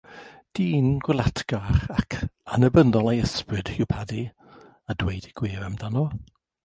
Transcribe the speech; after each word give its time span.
Dyn 0.59 0.87
gwlatgar 1.07 1.75
ac 1.97 2.17
annibynnol 2.55 3.11
ei 3.11 3.21
ysbryd 3.27 3.71
yw 3.77 3.89
Paddy, 3.93 4.25
a 4.91 4.97
dweud 5.03 5.29
y 5.35 5.39
gwir 5.43 5.69
amdano. 5.69 6.09